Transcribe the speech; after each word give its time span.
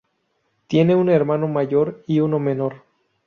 Tiene 0.65 0.95
un 0.95 1.09
hermano 1.09 1.47
mayor 1.47 2.01
y 2.07 2.21
uno 2.21 2.39
menor. 2.39 2.81